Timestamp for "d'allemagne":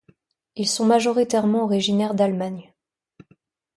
2.15-2.73